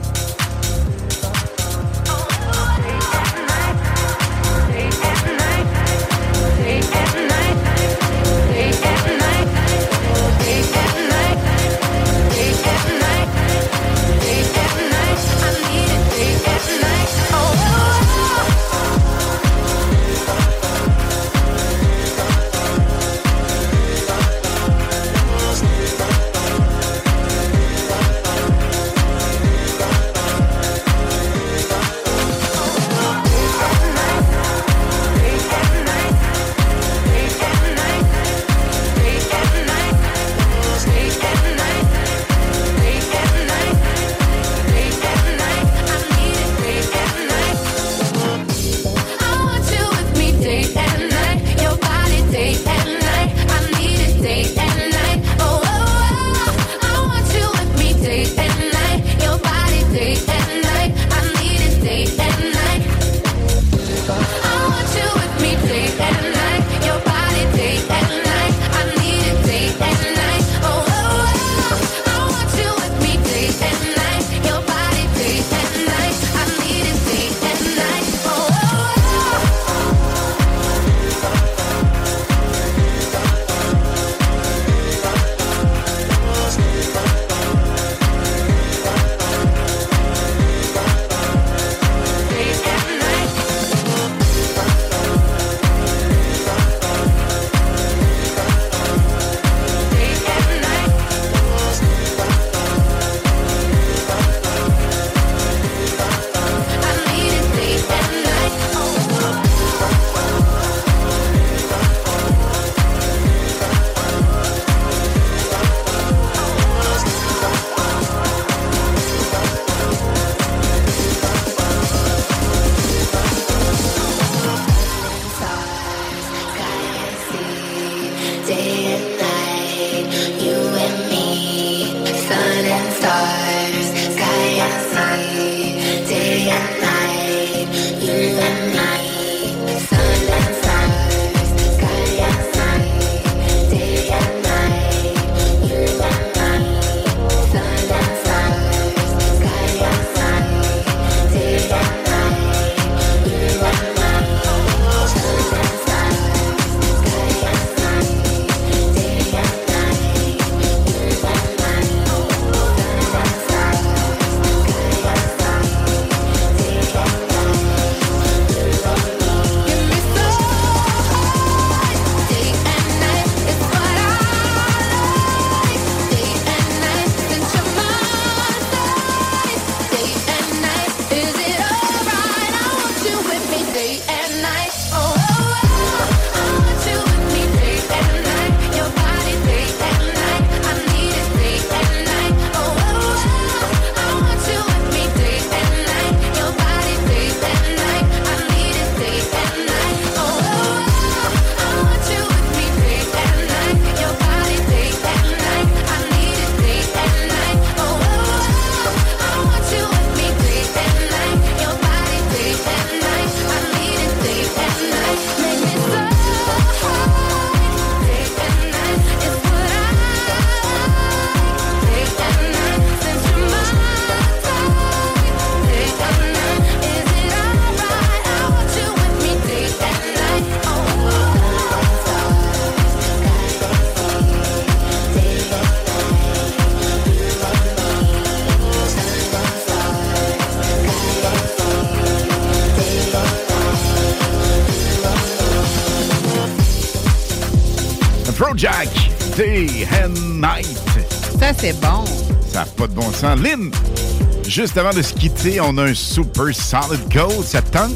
[254.55, 257.45] Juste avant de se quitter, on a un Super Solid Gold.
[257.45, 257.91] Ça te tente?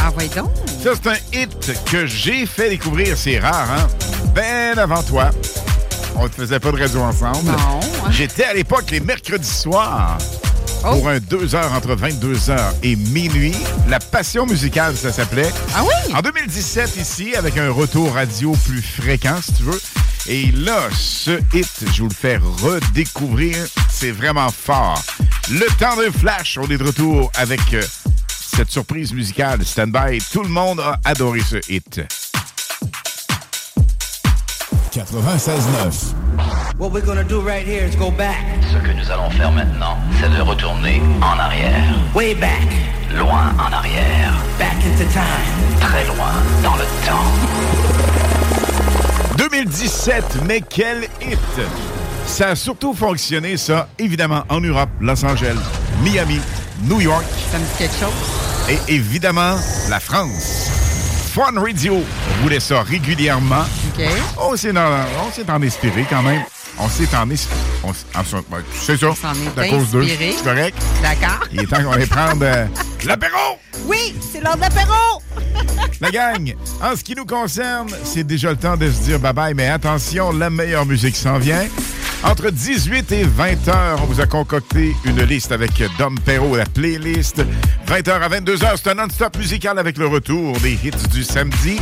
[0.00, 0.50] Ah, ouais donc.
[0.82, 3.16] Ça, c'est un hit que j'ai fait découvrir.
[3.16, 3.86] C'est rare, hein?
[4.34, 5.30] Ben avant toi.
[6.16, 7.52] On ne faisait pas de radio ensemble.
[7.52, 7.78] Non.
[8.10, 10.18] J'étais à l'époque les mercredis soirs
[10.82, 13.54] pour un 2 heures entre 22 heures et minuit.
[13.88, 15.52] La passion musicale, ça s'appelait.
[15.72, 16.14] Ah oui?
[16.16, 19.80] En 2017, ici, avec un retour radio plus fréquent, si tu veux.
[20.26, 23.56] Et là, ce hit, je vous le fais redécouvrir.
[23.88, 25.00] C'est vraiment fort.
[25.50, 27.82] Le temps d'un flash, on est de retour avec euh,
[28.28, 29.64] cette surprise musicale.
[29.64, 30.18] Stand by.
[30.32, 32.00] Tout le monde a adoré ce hit.
[34.92, 36.14] 96.9.
[36.78, 38.36] What we're gonna do right here is go back.
[38.70, 41.94] Ce que nous allons faire maintenant, c'est de retourner en arrière.
[42.14, 42.68] Way back.
[43.16, 44.32] Loin en arrière.
[44.58, 45.80] Back into time.
[45.80, 46.32] Très loin
[46.62, 47.24] dans le temps.
[49.38, 51.38] 2017, mais quel hit!
[52.32, 55.58] Ça a surtout fonctionné, ça, évidemment, en Europe, Los Angeles,
[56.02, 56.40] Miami,
[56.84, 57.24] New York.
[57.50, 58.70] Ça me dit quelque chose?
[58.88, 59.56] Et évidemment,
[59.90, 60.70] la France.
[61.34, 62.02] Fun Radio
[62.42, 63.64] voulait ça régulièrement.
[63.98, 64.04] OK.
[64.40, 66.42] On s'est en, on s'est en inspiré quand même.
[66.78, 67.60] On s'est en inspiré.
[68.80, 69.14] C'est ça.
[69.14, 70.00] s'en est C'est à cause d'eux.
[70.02, 70.34] inspiré.
[70.34, 70.78] C'est correct.
[71.02, 71.46] D'accord.
[71.52, 72.66] Il est temps qu'on aille prendre euh,
[73.04, 73.58] l'apéro!
[73.84, 74.94] Oui, c'est l'heure de l'apéro!
[76.00, 79.54] La gang, en ce qui nous concerne, c'est déjà le temps de se dire bye-bye,
[79.54, 81.64] mais attention, la meilleure musique s'en vient.
[82.24, 86.66] Entre 18 et 20 heures, on vous a concocté une liste avec Dom Perrault, la
[86.66, 87.44] playlist.
[87.88, 91.78] 20h à 22h, c'est un non-stop musical avec le retour des hits du samedi.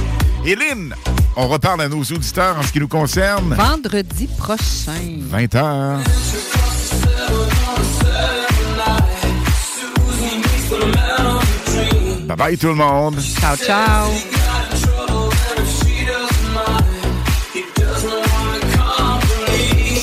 [0.46, 0.94] Et Lynn,
[1.36, 3.54] on reparle à nos auditeurs en ce qui nous concerne.
[3.54, 5.20] Vendredi prochain.
[5.30, 5.98] 20h.
[12.26, 13.20] Bye-bye tout le monde.
[13.20, 14.29] Ciao, ciao.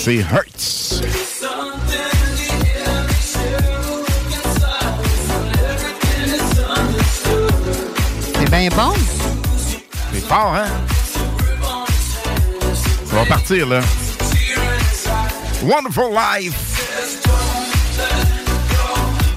[0.08, 1.02] C'est Hertz.
[8.34, 8.94] C'est bien bon.
[10.14, 10.68] C'est fort, hein?
[13.06, 13.82] Ça va partir, là.
[15.62, 16.56] Wonderful Life.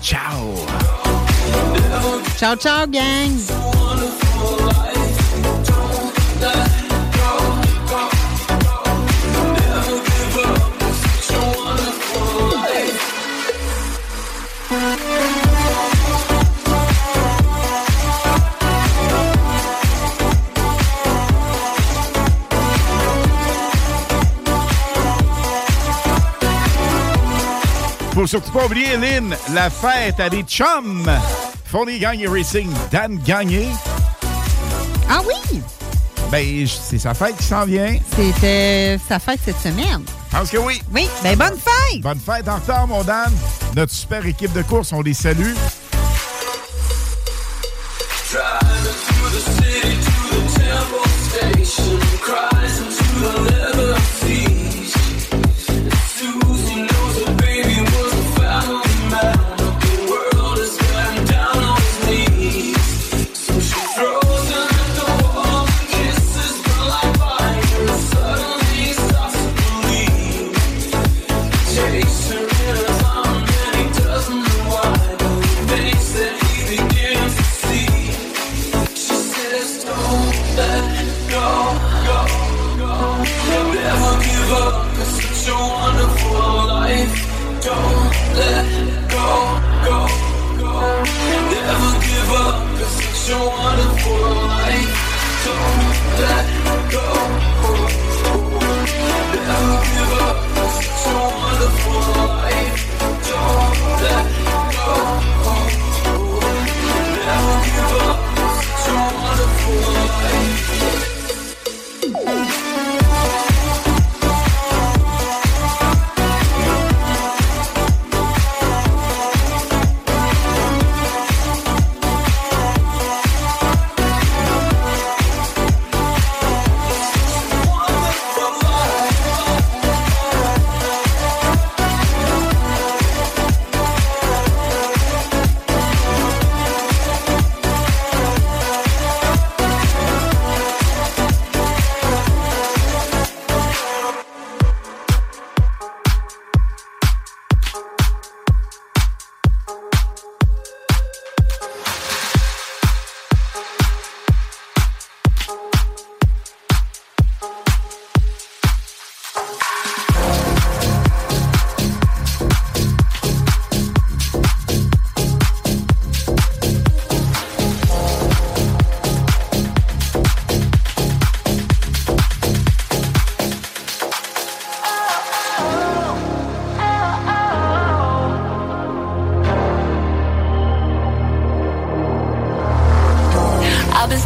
[0.01, 0.55] Ciao.
[2.39, 4.30] Ciao, ciao, gang.
[28.21, 31.11] Faut surtout pas oublier, Lynn, la fête à des chums.
[31.65, 33.67] Fournier Gagné Racing, Dan Gagné.
[35.09, 35.63] Ah oui?
[36.31, 37.97] Ben, c'est sa fête qui s'en vient.
[38.15, 40.03] C'était sa fête cette semaine.
[40.31, 40.83] Je pense que oui.
[40.95, 42.03] Oui, ben bonne fête!
[42.03, 43.33] Bonne fête en retard, mon Dan.
[43.75, 45.55] Notre super équipe de course, on les salue.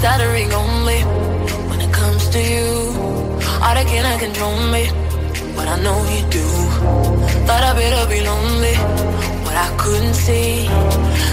[0.05, 1.01] stuttering only
[1.69, 2.69] when it comes to you.
[3.65, 4.85] All they cannot control me,
[5.57, 6.47] but I know you do.
[7.47, 8.77] Thought I better be lonely,
[9.47, 10.69] but I couldn't see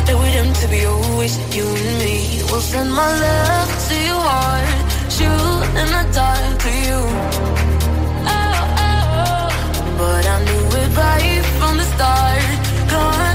[0.05, 2.15] that we them to be always you and me.
[2.49, 4.69] Will send my love to your heart,
[5.15, 6.99] shoot in the dark to you.
[8.31, 9.47] Oh, oh, oh.
[9.99, 12.43] But I knew it right from the start.
[12.91, 13.30] Gone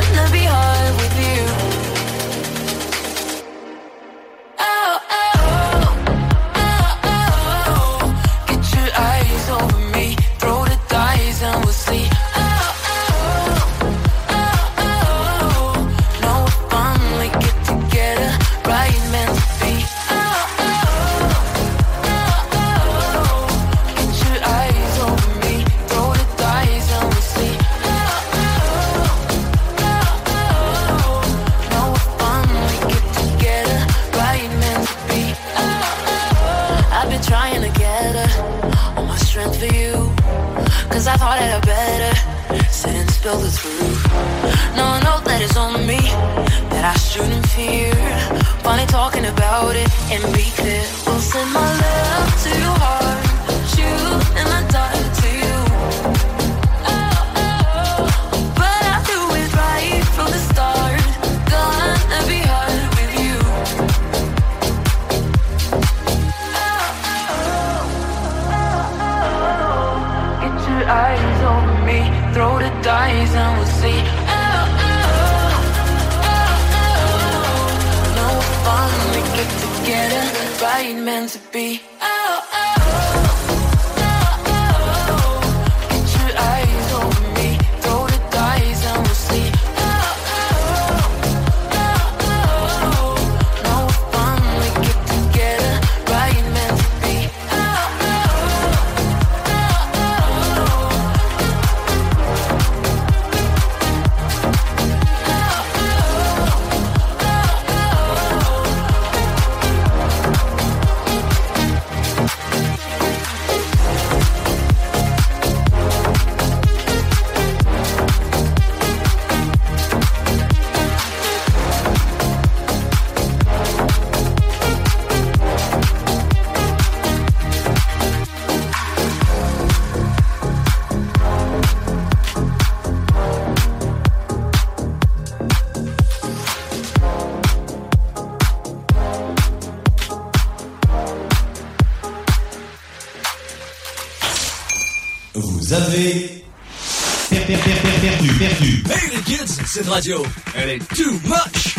[149.76, 150.24] Cette radio,
[150.54, 151.76] elle est too much.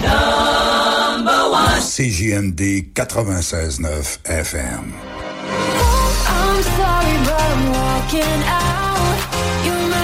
[0.00, 1.80] Number one.
[1.80, 4.92] CJMD 96.9 FM.
[4.94, 9.18] Oh, I'm sorry, but I'm walking out.
[9.64, 10.03] You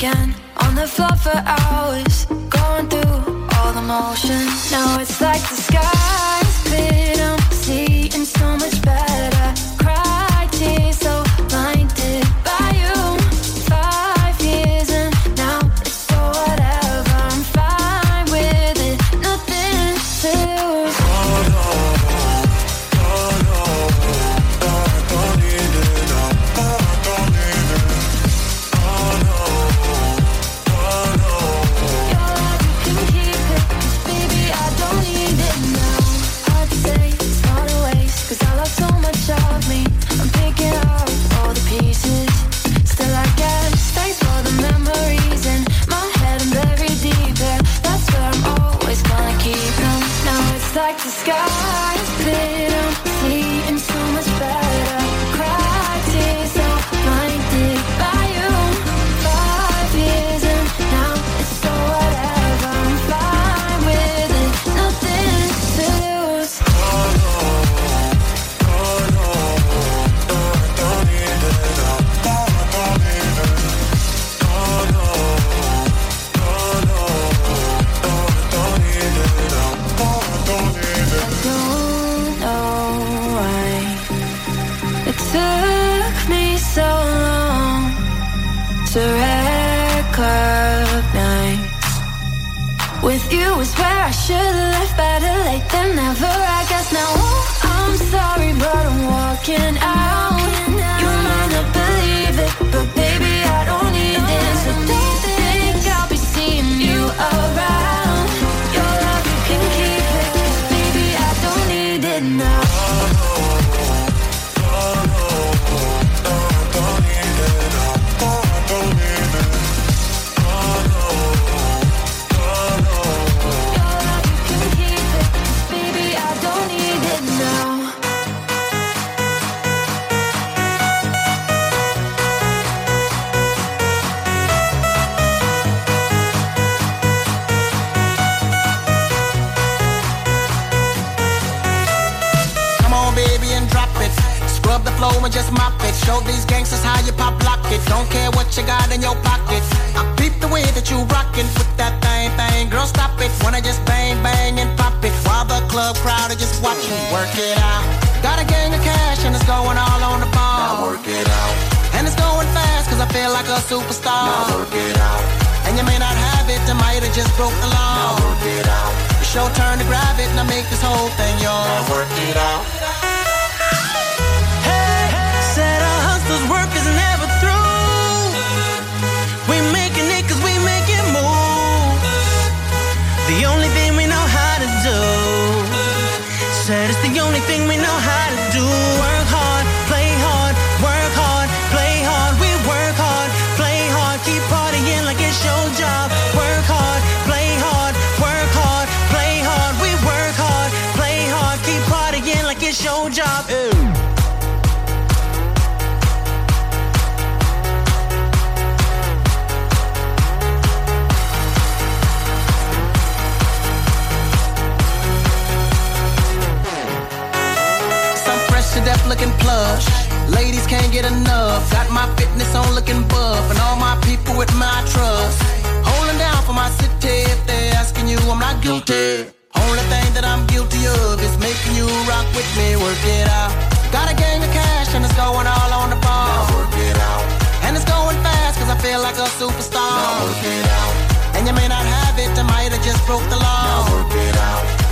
[0.00, 4.72] again on the floor for hours, going through all the motions.
[4.72, 7.19] Now it's like the sky's.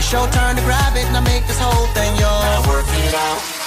[0.09, 2.43] Show turn to grab it and I make this whole thing yours.
[2.43, 3.58] Now work it out.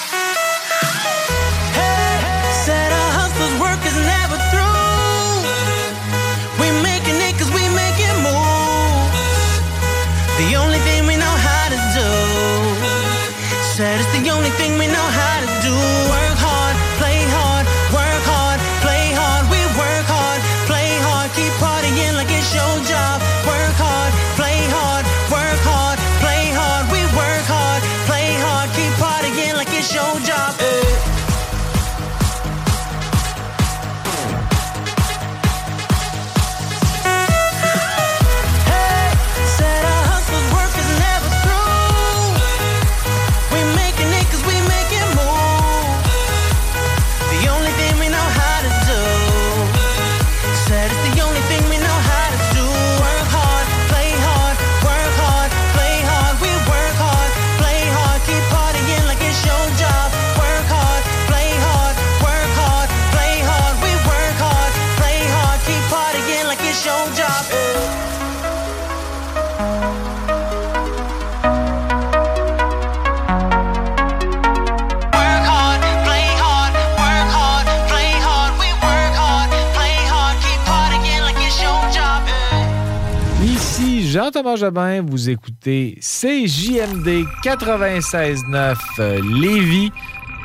[84.41, 89.91] Thomas Jobin, vous écoutez CJMD 96.9 euh, Lévis.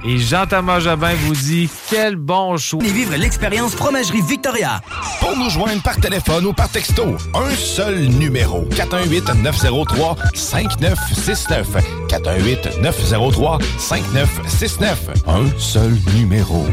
[0.04, 2.84] Et Jean-Thomas Jobin vous dit quel bon choix.
[2.84, 4.82] Et vivre l'expérience Fromagerie Victoria.
[5.18, 11.76] Pour nous joindre par téléphone ou par texto, un seul numéro 418 903 5969
[12.10, 16.66] 418 903 5969 un seul numéro.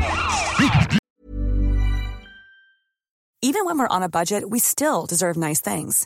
[3.41, 6.05] Even when we're on a budget, we still deserve nice things.